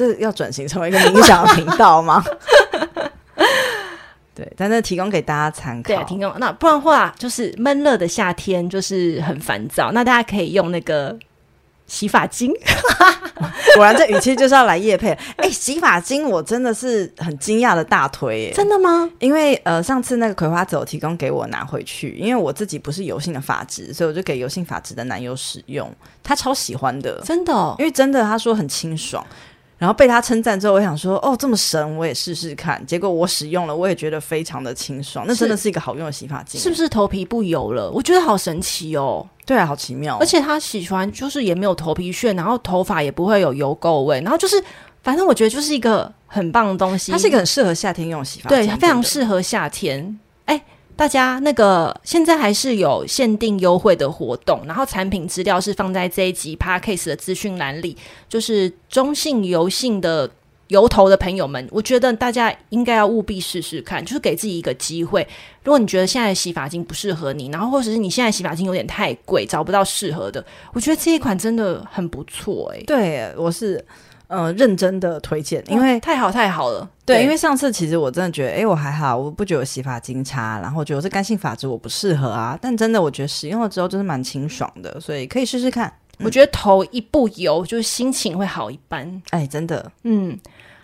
[0.00, 2.24] 这要转型成为一个冥想频道吗？
[4.34, 5.88] 对，但是提供给大家参考。
[5.88, 6.32] 对，提供。
[6.38, 9.92] 那不然的话，就是闷热的夏天，就是很烦躁。
[9.92, 11.14] 那大家可以用那个
[11.86, 12.50] 洗发精。
[13.76, 15.10] 果然，这语气就是要来夜配。
[15.36, 18.52] 哎、欸，洗发精我真的是很惊讶的大推耶！
[18.54, 19.08] 真的吗？
[19.18, 27.74] 因为呃，上次那个葵花籽我提供给我拿回去，因为我自己不是油性的发质，所以我就给油性发质的男友使用，他超喜欢的，真的、哦。
[27.78, 29.24] 因为真的，他说很清爽。
[29.80, 32.84] 然后被他称赞之后，我想说，哦，这么神，我也试试看。
[32.84, 35.24] 结果我使用了，我也觉得非常的清爽。
[35.26, 37.90] 那真的是一个好用的洗发精，是不是头皮不油了？
[37.90, 39.26] 我觉得好神奇哦。
[39.46, 40.18] 对啊，好奇妙。
[40.18, 44.62] 而且他洗完就是也没有头皮屑，然后头发也不会有油垢味，然后就是
[45.02, 47.10] 反正我觉得就是一个很棒的东西。
[47.10, 50.20] 它是一个很适合夏天用的洗发精，对，非常适合夏天。
[50.44, 50.62] 哎。
[51.00, 57.96] 大家那个现在还是有限定优惠的活动，然后产品资料是放在这一集 Podcast 的资讯栏里。
[58.28, 60.30] 就是中性油性的
[60.68, 65.26] 油头的朋友们，我觉得大家应该要务必试试看，就是给自己一个机会。
[65.64, 73.82] 如果你觉得现在洗发精不适合你，然后或者是你现在洗发精有点太贵，找不到适合的，我觉得这一款真的很不错诶、对，我是。
[74.30, 76.88] 嗯、呃，认真的推荐，因为太好太好了。
[77.04, 82.56] 对，对，因为上次其实我真的觉得，哎，我还好，我不觉得我洗发精差，然后觉得我是干性发质，我不适合啊。
[82.62, 85.92] 但真的，我觉得使用了之后，真的蛮清爽的，所以可以试试看。
[86.22, 89.22] 我觉得头一不油，就是心情会好一般。
[89.30, 90.38] 哎，真的，嗯，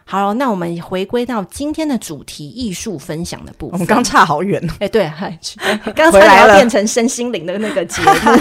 [0.04, 3.74] 好，那我们回归到今天的主题，艺术分享的部分。
[3.74, 4.72] 我们刚差好远哦。
[4.80, 5.38] 哎，对，嗨，
[5.94, 8.40] 刚才要变成身心灵的那个节目。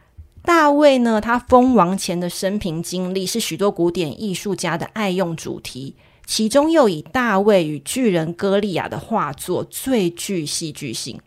[0.44, 5.94] 大卫呢，他封王前的生平经历是许多古典艺术家的爱用主题，
[6.26, 11.20] 其中又以大卫与巨人歌利亚的画作最具戏剧性。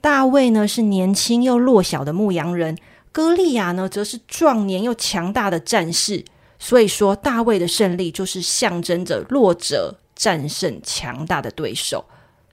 [0.00, 2.78] 大卫呢是年轻又弱小的牧羊人，
[3.10, 6.24] 歌利亚呢则是壮年又强大的战士。
[6.58, 12.04] 所以说，大卫的胜利就是象征着弱者战胜强大的对手。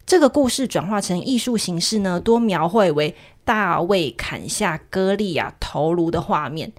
[0.05, 3.15] 这个故事转化成艺术形式呢，多描绘为。
[3.45, 6.71] 大卫砍下歌利亚头颅的画面，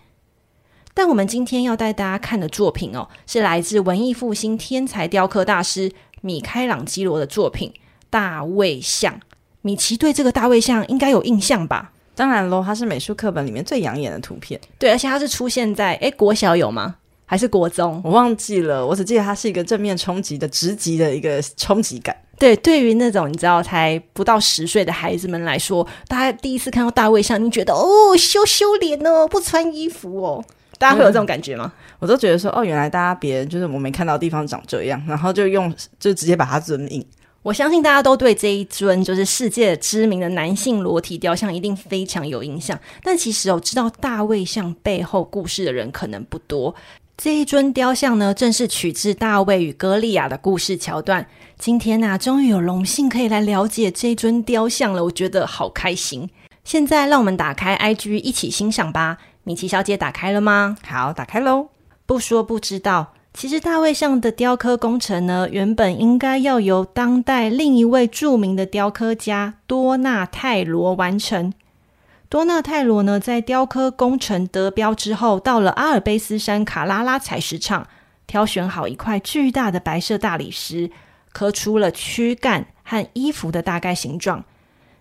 [0.94, 7.70] 但我们今天要带大家看的作品哦，是来自文艺复兴天才雕刻大师米开朗基罗的作品
[8.08, 9.12] 《大卫像》。
[9.60, 11.92] 米奇对这个大卫像应该有印象吧？
[12.14, 14.58] 当然喽，它是美术课本里面最养眼的图片。
[14.78, 16.96] 对，而且它是出现在诶国小有吗？
[17.26, 18.00] 还是国中？
[18.02, 22.16] 我忘记了，我只记得它是一个正面冲击的直击的一个冲击感。
[22.38, 30.44] 对，对于那种你知道才不到十岁的孩子们来说，大家第一次看到大卫像，你觉得哦羞羞脸哦，不穿衣服哦，
[30.78, 31.72] 大家会有这种感觉吗？
[31.76, 37.06] 嗯、我都觉得说哦，原来大家别人就是我没看到的地方长这样，然后就用就直接把它尊印。
[37.42, 46.74] 我相信大家都对这一尊就是世界知名的男性裸体雕像一定非常有印象，但其实哦，知道大卫像背后故事的人可能不多。
[47.16, 51.26] 这一尊雕像呢，正是取自大卫与歌利亚的故事桥段。
[51.56, 56.28] 今天呢、啊，终于有荣幸可以来了解这尊雕像了，我觉得好开心。
[56.64, 59.18] 现在让我们打开 IG 一起欣赏吧。
[59.44, 60.76] 米奇小姐打开了吗？
[60.84, 61.68] 好，打开喽。
[62.04, 71.52] 不说不知道，其实大卫像的雕刻工程呢，原本应该要由当代另一位著名的雕刻家多纳泰罗完成。
[72.34, 77.86] 多纳泰罗呢，在雕刻工程得标之后，到了阿尔卑斯山卡拉拉采石场，
[78.26, 80.90] 挑选好一块巨大的白色大理石，
[81.32, 84.44] 刻出了躯干和衣服的大概形状。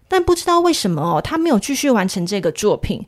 [0.07, 3.07] 但不知道为什么哦，他没有继续完成这个作品。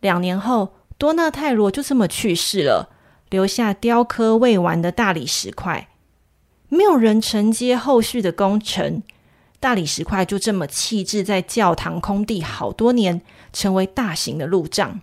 [0.00, 2.90] 两年后，多纳泰罗就这么去世了，
[3.30, 5.86] 留下雕刻未完的大理石块，
[6.68, 9.04] 没有人承接后续的工程。
[9.60, 13.20] 大理石块就这么弃置在教堂空地好多年，
[13.52, 15.00] 成为大型的路障。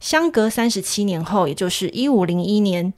[0.00, 2.92] 相隔三十七年后，也就是一五零一年，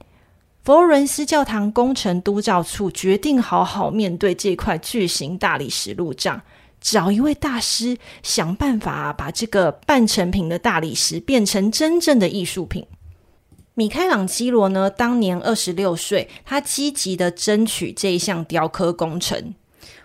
[0.63, 6.41] 佛罗伦斯教堂工程督造处决定好好面对这块巨型大理石路障，
[6.79, 12.85] 找一位大师想办法把这个半成品的大理石变成真正的艺术品。
[13.73, 19.55] 米开朗基罗呢，当年二十六岁，他积极地争取这一项雕刻工程。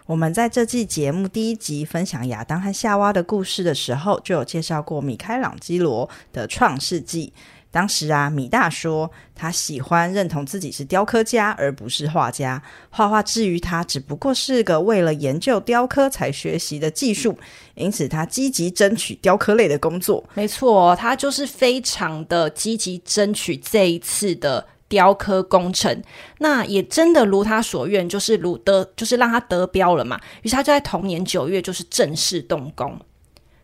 [0.07, 7.33] 我们在这季节目第一集分享亚当和夏娃的故事的时候，就有介绍过米开朗基罗的《创世纪》。
[7.73, 12.63] 当时啊，米大说他喜欢认同自己是雕刻家，而不是画家。
[12.89, 17.37] 画画之于他，只不过是个为了研究雕刻才学习的技术，
[17.75, 20.25] 因此他积极争取雕刻类的工作。
[20.35, 24.69] 没错，他就是非常的积极争取这一次的。
[24.89, 26.03] 雕刻工程，
[26.39, 30.20] 那也真的如他所愿，就是如得，就是让他得标了嘛。
[30.43, 32.99] 于是他就在同年九月，就是正式动工。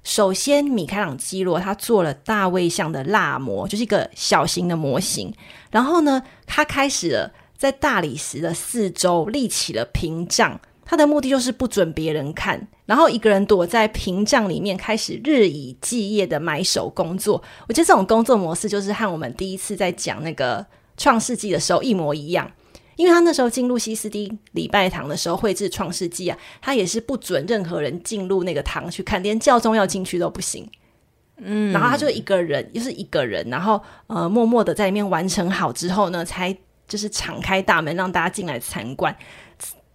[0.03, 5.33] 首先，米开朗基罗他做了大卫像的蜡模，就是一个小型的模型。
[5.71, 12.67] 然后呢，他开始了在大理石的四周立起了屏障，他的目的就是不准别人看。
[12.87, 17.41] 然后一个人躲在屏障里面，开始日以继夜的埋手工作。
[17.69, 20.67] 我觉得这种工作模式，就是和我们第一次在讲那个。
[21.03, 22.49] 创世纪的时候一模一样，
[22.95, 30.65] 因为他那时候进入西斯丁礼拜堂的时候绘制创世纪啊，他也是不准任何人进入那个堂去看，连教宗要进去都不行。
[31.39, 39.17] 嗯，然后他就一个人，又是一个人，然后呃，默默的在里面完成好之后呢，才就是敞开大门让大家进来参观。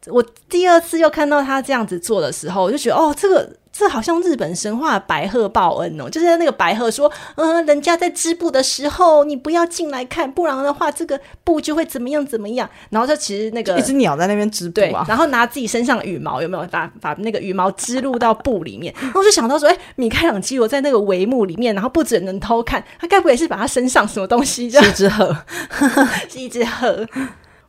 [0.10, 3.49] 我第二次又看到他这样子做的时候，我就觉得哦，这个。
[3.80, 12.68] 这好像日本神话白鹤报恩哦，就是那个白鹤说，嗯、呃，人家在织布的时候，你不要进来看，不然的话，这个布就会怎么样怎么样。
[12.89, 18.91] 然后就其实那个一只鸟在那边织布啊，然后拿自己身上的羽毛有没有把把那个羽毛织入到布里面？
[18.99, 24.68] 然后我就想到说，哎，米开朗基罗在那个帷幕里面，然后不准人偷看，他该不会是把他身上什么东西？
[24.72, 25.38] 是一只鹤，
[26.28, 27.05] 是一只鹤。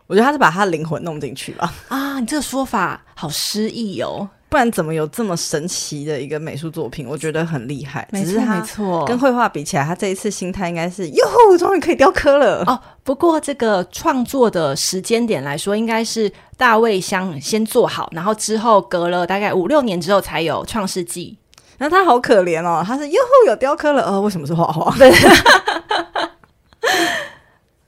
[0.08, 2.18] 我觉得他是把他的灵魂弄进去吧啊！
[2.18, 4.28] 你这个说法好诗意哦。
[4.48, 7.06] 不然怎么有这么神奇的一个美术作品？
[7.06, 8.08] 我觉得很厉害。
[8.10, 12.80] 没错，没错，跟绘画比起来，他这一次心态应该是哟，终于可以雕刻了哦。
[13.04, 21.36] 不过这个创作的时间点来说，应该是大卫香先做好，然后之后隔了大概五六年之后才有创世纪。
[21.76, 24.96] 那他好可怜哦，他是哟有雕刻了，呃，为什么是画画？
[24.96, 25.12] 对，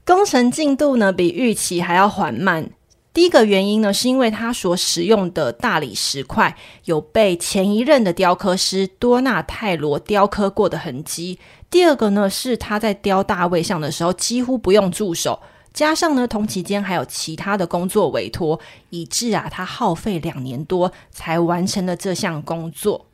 [0.05, 2.70] 工程进度呢比预期还要缓慢。
[3.12, 11.38] 第一个原因呢，是因为他所使用的大理石块有被前一任的雕刻师多纳泰罗雕刻过的痕迹。
[11.68, 15.40] 第二个呢，是他在雕大卫像的时候几乎不用助手，
[15.72, 18.59] 加上呢，同期间还有其他的工作委托，
[18.90, 23.07] 以致啊，他耗费两年多才完成了这项工作。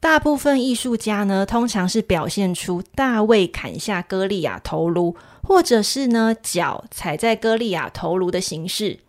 [0.00, 5.14] 大部分艺术家呢，通常是表现出大卫砍下歌利亚头颅。
[5.42, 9.00] 或者是呢，脚踩在歌利亚头颅的形式，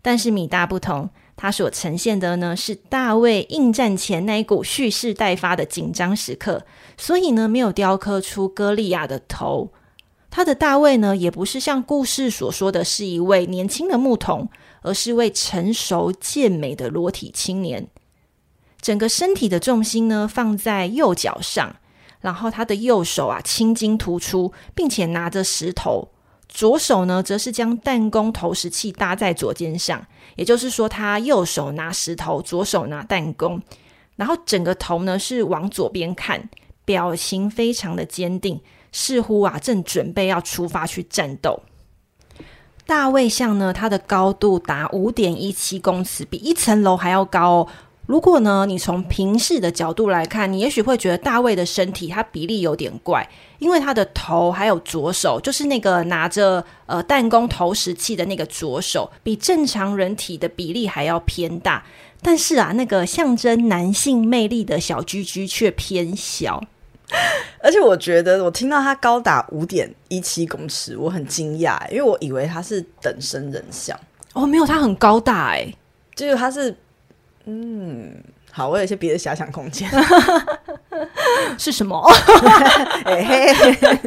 [0.00, 6.64] 但是米大不同，他所呈现的呢是大卫应战前那一股蓄势待发的紧张时刻，
[6.96, 9.72] 所以呢没有雕刻出歌利亚的头。
[10.30, 14.48] 他的大卫呢也不是像故事所说的是一位年轻的牧童，
[14.82, 17.88] 而是位成熟健美的裸体青年。
[18.80, 21.76] 整个身体的重心呢放在右脚上。
[22.20, 26.08] 然后他的右手啊青筋突出，并且拿着石头；
[26.48, 30.04] 左手呢，则是将弹弓投石器搭在左肩上。
[30.34, 33.62] 也就是说，他右手拿石头，左手拿弹弓。
[34.16, 36.50] 然后整个头呢是往左边看，
[36.84, 38.60] 表情非常的坚定，
[38.90, 41.62] 似乎啊正准备要出发去战斗。
[42.84, 47.68] 大卫像呢，它的高度达五点一七公尺，比一层楼还要高哦。
[48.08, 53.28] 如果呢，你从平视的角度来看，你也许会觉得大卫的身体它比例有点怪，
[53.58, 61.84] 因为他的头还有左手，就是那个拿着呃弹弓投石器的那个左手，比正常人体的比例还要偏大。
[62.22, 66.64] 但是啊，那个象征男性魅力的小居居却偏小。
[67.62, 73.94] 而且我觉得，我听到他高达五点一七公尺，我很惊讶，因为我以为他是等身人像。
[74.32, 75.70] 哦，没有，他很高大哎，
[76.16, 76.74] 就是他是。
[77.50, 78.14] 嗯，
[78.52, 79.88] 好，我有一些别的遐想空间。
[81.56, 81.98] 是什么？
[83.06, 83.24] 嘿
[83.54, 83.98] 嘿，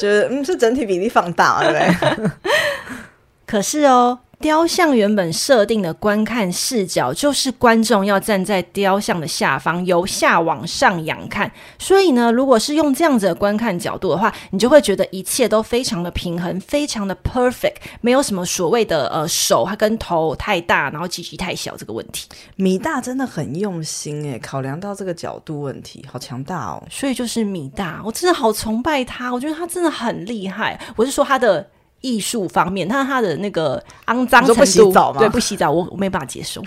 [0.00, 1.74] 就是嗯，是整体比例放大，对不
[2.22, 2.30] 对？
[3.46, 11.50] 可是哦，雕像原本设定的观看视角就是观众要站在雕像的下方，由下往上仰看。
[11.78, 22.28] 所以呢，如果是用这样子的观看角度的话，你就会觉得一切都非常的平衡，非常的 perfect，没有什么所谓的呃手它跟头太大，然后机器太小这个问题。
[22.56, 26.82] 米大真的很用心诶，考量到这个角度问题，好强大哦。
[26.90, 30.78] 所以就是米大，我真的好崇拜他，我觉得他真的很厉害。
[30.96, 31.64] 我是说他的。
[32.02, 35.18] 艺术方面，他他的那个肮脏程度，不洗澡吗？
[35.18, 36.62] 对，不洗澡，我我没办法接受。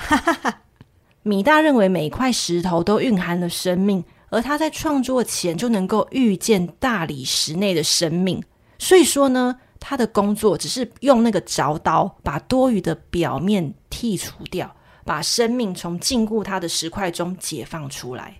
[1.21, 8.43] 米大认为每一块石头都蕴含了生命，而他在创作前就能够预见大理石内的生命，
[8.77, 14.73] 所以说呢，他的工作只是用那个凿刀把多余的表面剔除掉，
[15.03, 18.35] 把生命从禁锢他的石块中解放出来。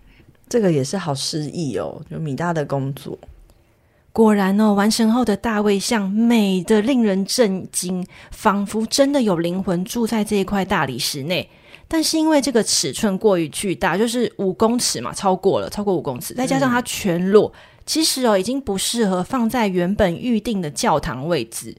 [0.48, 3.18] 这个也是好诗意哦，就米大的工作。
[4.16, 11.50] 果然哦，完成后的大卫像美得令人震惊，仿佛真的有灵魂住在这一块大理石内。
[11.86, 21.76] 但是因为这个尺寸过于巨大，就是五公尺嘛，超过了，超过五公尺，再加上它全裸，嗯、其实哦，已经不适合放在原本预定的教堂位置。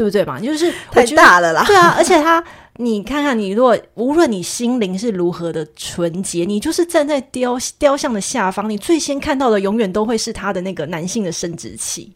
[0.00, 0.40] 对不对嘛？
[0.40, 1.62] 就是太大了啦。
[1.66, 2.42] 对啊，而且他，
[2.76, 12.10] 你看看，你如果无论你心灵是如何的纯洁，你就是站在雕雕像的下方，你最先看到的永远都会是他的那个男性的生殖器。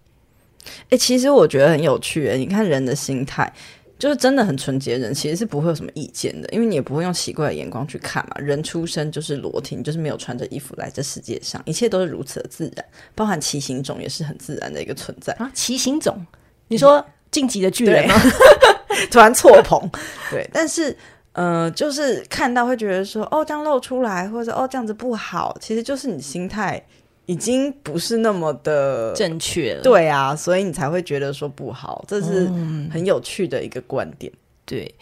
[0.89, 2.32] 哎，其实我觉得很有趣。
[2.39, 3.53] 你看人的心态，
[3.99, 8.37] 就是真的很纯洁人，其实是不会有什么意见的，因为你也不会用奇怪的眼光去看嘛。
[8.39, 12.82] 人出生就是裸体，就是没有穿着衣服来这世界上，一切都是如此的自然，
[13.14, 15.51] 包含骑行种也是很自然的一个存在啊。
[15.53, 16.24] 骑行种，
[16.68, 17.05] 你说？
[17.35, 18.14] 嗯晋级的巨人吗？
[19.11, 19.91] 突然错捧，
[20.30, 20.97] 对，但是
[21.32, 26.80] 呃，就是看到会觉得说，哦，这样露出来，或者哦，这样子不好，其实就是你心态
[27.26, 32.47] 已经不是那么的正确了，对啊，所以你才会觉得说不好，这是
[32.93, 34.95] 很有趣的一个观点，嗯、对。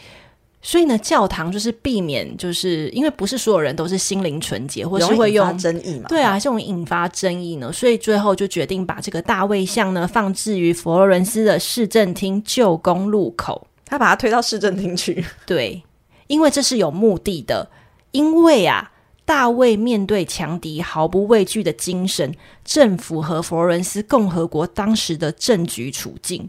[0.65, 6.07] 所以呢，教堂就是避免，就是因为不是所有人都是心灵纯洁，或是会用争议嘛？
[6.09, 13.67] 对啊，这种引发争议呢，所以最后就决定把这个大卫像呢放置于佛罗伦斯的市政厅旧宫路口。
[13.85, 15.83] 他把它推到市政厅去，对，
[16.29, 17.69] 因为这是有目的的。
[18.13, 18.93] 因为啊，
[19.25, 22.35] 大卫面对强敌毫不畏惧的精神，
[22.65, 26.49] 正符合佛罗伦斯共和国当时的政局处境。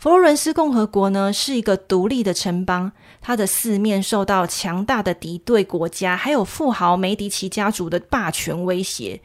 [0.00, 2.90] 佛罗伦斯共和国呢，是一个独立的城邦，
[3.20, 9.20] 它的四面受到强大的敌对国家，还有富豪梅迪奇家族的霸权威胁。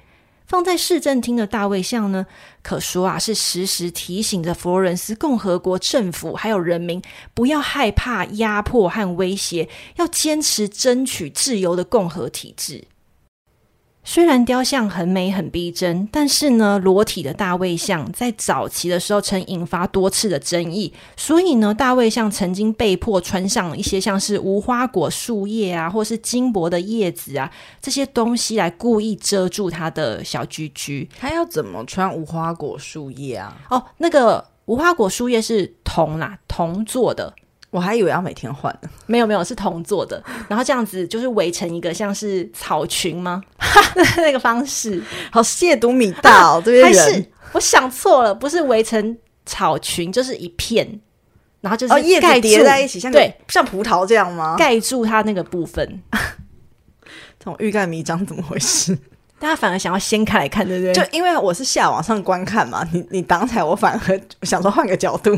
[0.46, 2.26] 放在市政厅的大卫像呢，
[2.62, 7.02] 可说啊，是时时提醒着佛罗伦斯共和国政府还有人民，
[7.34, 12.84] 不要害怕压迫和威胁，要坚持争取自由的共和体制。
[14.08, 27.52] 虽然雕像很美很逼真，但是呢，裸体的大卫像在早期的时候曾引发多次的争议，所以呢，大卫像曾经被迫穿上一些像是无花果树叶啊，或是金箔的叶子啊
[27.82, 31.10] 这些东西来故意遮住他的小居居。
[31.20, 33.58] 他要怎么穿无花果树叶啊？
[33.72, 37.34] 哦，那个无花果树叶是铜啦，铜做的。
[37.76, 43.44] 我还以为要每天换呢，没有没有，是同做的， 然后这样子就是围成一个像是草裙吗？
[44.16, 50.88] 那个方式好亵渎米大哦，这边人，还是我想错了，不是围成草裙，就是一片，
[51.60, 54.56] 然后就是叶子叠在一起，像对，像葡萄这样吗？
[54.58, 56.02] 盖住它那个部分，
[57.38, 58.98] 这种欲盖弥彰怎么回事？
[59.38, 60.94] 大家反而想要掀开来看，对不对？
[60.94, 65.38] 就因为我是下往上观看嘛，你你挡起来，我反而想说换个角度。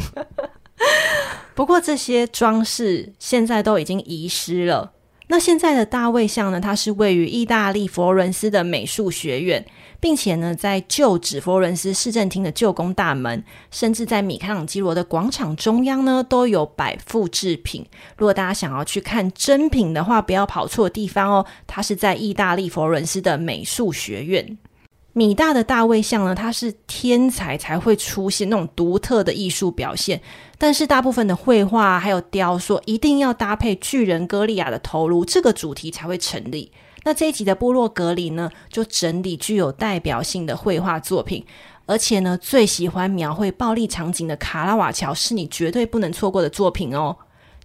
[1.58, 4.91] 不过这些装饰现在都已经遗失了。
[5.30, 6.62] 那现在的大卫像呢？
[6.62, 9.66] 它是位于意大利佛罗伦斯的美术学院，
[9.99, 17.84] 并且呢，在旧址佛罗伦斯市政厅的旧宫大门，甚至在米开朗基罗的广场中央呢，都有摆复制品。
[18.18, 21.45] 如果大家想要去看真品的话，不要跑错地方哦。
[21.66, 24.60] 它是在意大利佛罗伦斯的美术学院。
[25.18, 30.22] 米大的大卫像呢，它是天才才会出现那种独特的艺术表现，
[30.59, 36.72] 但是大部分的绘画还有雕塑一定要搭配巨人歌利亚的头颅，这个主题才会成立。
[37.03, 41.43] 那这一集的部落格里呢，就整理具有代表性的绘画作品，
[41.88, 47.18] 而且呢，最喜欢描绘暴力场景的卡拉瓦乔是你绝对不能错过的作品哦。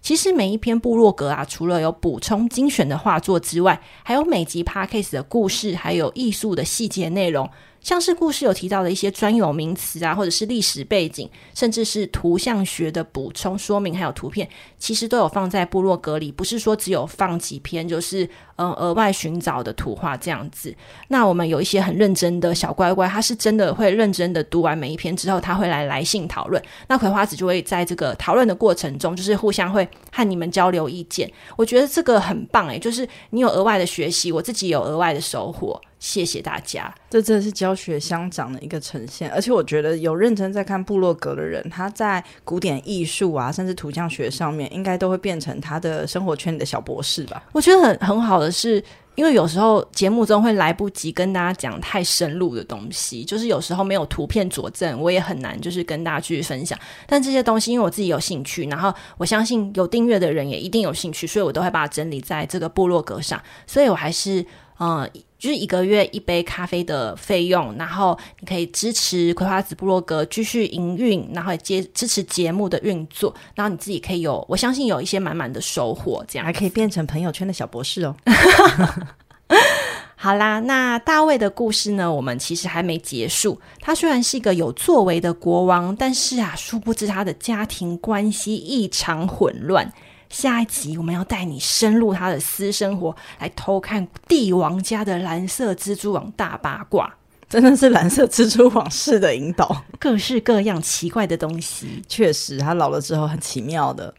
[0.03, 7.49] 其实每一篇部落格啊，除了有补充精选的画作之外，还有每集 Podcast 的故事，还有艺术的细节内容。
[7.83, 14.47] 像是故事有提到的一些专有名词啊，或者是历史背景，甚至是图像学的补充说明，还有图片，
[14.79, 20.73] 其实都有放在部落格里，不是说只有放几篇，就是嗯额外寻找的图画这样子。
[21.09, 26.63] 那我们有一些很认真的小乖乖，他是真的会认真的读完每一篇之后，他会来来信讨论。
[26.87, 31.29] 那葵花子就会在这个讨论的过程中，就是互相会和你们交流意见。
[31.57, 35.81] 我觉得这个很棒诶，就是你有额外的学习，我自己有额外的收获。
[36.03, 39.31] 谢谢大家，这真的是教学相长的一个呈现。
[39.31, 47.41] 而且我觉得有认真在看部落格的人，他在古典艺术啊，甚至图像学上面，应该都会变成他的生活圈里的小博士吧。
[47.53, 48.83] 我觉得很很好的是，
[49.15, 56.77] 因为有时候节目中会来不及跟大家讲太深入的东西，就是有时候没有图片佐证，我也很难就是跟大家去分享。
[57.07, 63.41] 但这些东西，因为我自己有兴趣，然后我相信有订阅的人也一定有兴趣，所以我都会把它整理在这个部落格上。
[63.65, 64.45] 所以我还是
[64.81, 65.09] 嗯。
[65.43, 78.15] 就是一个月一杯咖啡的费用，然后你可以支持葵花籽部落格继续营运，然后也接支持节目的运作，然后你自己可以有，我相信有一些满满的收获，这样还可以变成朋友圈的小博士哦。
[80.15, 82.09] 好啦，那大卫的故事呢？
[82.09, 83.59] 我们其实还没结束。
[83.81, 89.91] 他虽然是一个有作为的国王，但是啊，殊不知他的家庭关系异常混乱。
[90.33, 97.15] 下一集我们要带你深入他的私生活，来偷看帝王家的蓝色蜘蛛网大八卦，
[97.47, 102.01] 真的是蓝色蜘蛛网式的引导， 各式各样奇怪的东西。
[102.09, 104.15] 确实，他老了之后很奇妙的。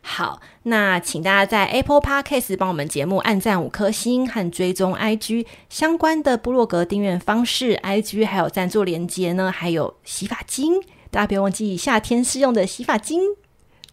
[0.00, 13.20] 好，那请大家在 Apple Podcast 帮我们节目按赞五颗星和追踪 IG 相关的部落格订阅方式，IG 还有赞助连接呢，还有洗发精，大家别忘记夏天适用的洗发精。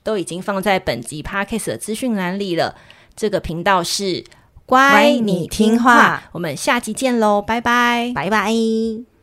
[0.04, 2.76] 都已经放在本集 Podcast 的资讯栏里了。
[3.16, 4.24] 这个频道是
[4.66, 6.24] 乖，你听话。
[6.32, 9.19] 我们下集见喽，拜拜，拜拜。